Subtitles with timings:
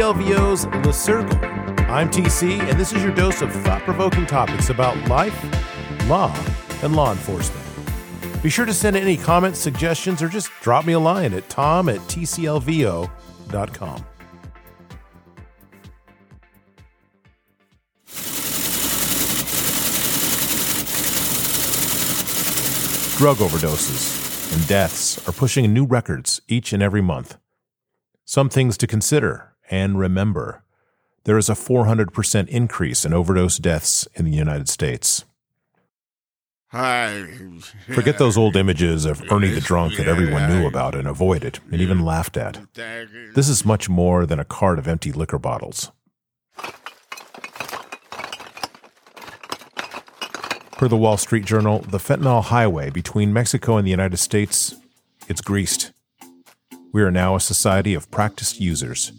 [0.00, 1.36] TCLVO's The Circle.
[1.90, 5.38] I'm TC, and this is your dose of thought provoking topics about life,
[6.08, 6.34] law,
[6.82, 7.62] and law enforcement.
[8.42, 11.90] Be sure to send any comments, suggestions, or just drop me a line at tom
[11.90, 13.10] at tclvo.com.
[23.18, 27.36] Drug overdoses and deaths are pushing new records each and every month.
[28.24, 30.62] Some things to consider and remember.
[31.24, 35.24] There is a 400% increase in overdose deaths in the United States.
[36.68, 37.24] Hi.
[37.92, 41.80] Forget those old images of Ernie the drunk that everyone knew about and avoided and
[41.80, 42.60] even laughed at.
[43.34, 45.90] This is much more than a cart of empty liquor bottles.
[50.72, 54.74] Per the Wall Street Journal, the fentanyl highway between Mexico and the United States,
[55.28, 55.92] it's greased.
[56.92, 59.12] We are now a society of practiced users.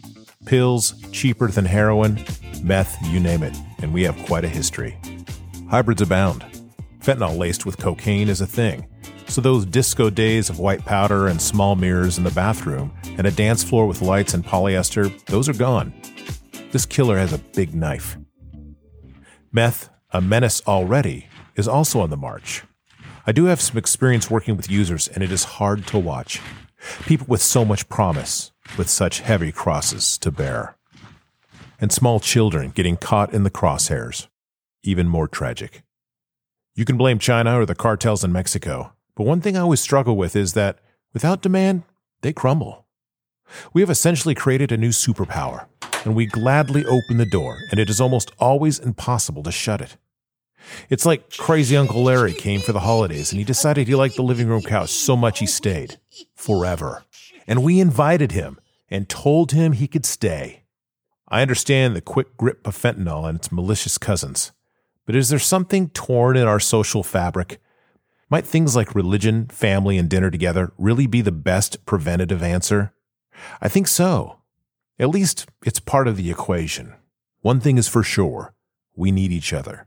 [0.46, 2.24] Pills, cheaper than heroin,
[2.62, 4.98] meth, you name it, and we have quite a history.
[5.70, 6.44] Hybrids abound.
[7.00, 8.86] Fentanyl laced with cocaine is a thing.
[9.26, 13.30] So those disco days of white powder and small mirrors in the bathroom and a
[13.30, 15.94] dance floor with lights and polyester, those are gone.
[16.70, 18.18] This killer has a big knife.
[19.50, 22.64] Meth, a menace already, is also on the march.
[23.26, 26.40] I do have some experience working with users, and it is hard to watch.
[27.06, 30.76] People with so much promise, with such heavy crosses to bear.
[31.80, 34.28] And small children getting caught in the crosshairs.
[34.82, 35.82] Even more tragic.
[36.74, 40.16] You can blame China or the cartels in Mexico, but one thing I always struggle
[40.16, 40.78] with is that
[41.12, 41.82] without demand,
[42.22, 42.86] they crumble.
[43.74, 45.66] We have essentially created a new superpower,
[46.04, 49.96] and we gladly open the door, and it is almost always impossible to shut it.
[50.88, 54.22] It's like crazy Uncle Larry came for the holidays and he decided he liked the
[54.22, 55.98] living room couch so much he stayed
[56.34, 57.04] forever.
[57.46, 58.58] And we invited him
[58.92, 60.64] and told him he could stay.
[61.26, 64.52] I understand the quick grip of fentanyl and its malicious cousins,
[65.06, 67.58] but is there something torn in our social fabric?
[68.28, 72.92] Might things like religion, family, and dinner together really be the best preventative answer?
[73.62, 74.40] I think so.
[74.98, 76.92] At least it's part of the equation.
[77.40, 78.54] One thing is for sure
[78.94, 79.86] we need each other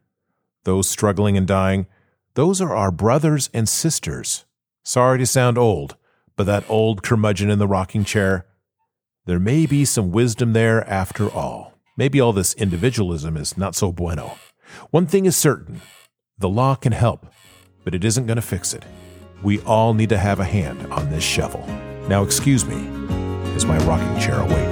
[0.63, 1.85] those struggling and dying,
[2.33, 4.45] those are our brothers and sisters.
[4.81, 5.95] Sorry to sound old,
[6.35, 8.47] but that old curmudgeon in the rocking chair,
[9.25, 11.73] there may be some wisdom there after all.
[11.97, 14.37] Maybe all this individualism is not so bueno.
[14.91, 15.81] One thing is certain
[16.37, 17.25] the law can help,
[17.83, 18.83] but it isn't going to fix it.
[19.41, 21.65] We all need to have a hand on this shovel.
[22.07, 22.87] Now, excuse me,
[23.55, 24.64] as my rocking chair awaits.